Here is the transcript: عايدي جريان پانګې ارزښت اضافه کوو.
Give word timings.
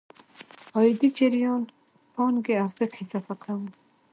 عايدي 0.75 1.07
جريان 1.17 1.61
پانګې 2.13 2.53
ارزښت 2.63 2.95
اضافه 3.03 3.35
کوو. 3.43 3.67